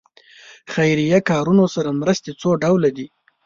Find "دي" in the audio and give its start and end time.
2.97-3.07